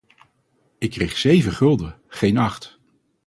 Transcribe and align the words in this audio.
Ik 0.77 0.91
kreeg 0.91 1.17
zeven 1.17 1.51
gulden, 1.51 2.01
geen 2.07 2.37
acht. 2.37 2.79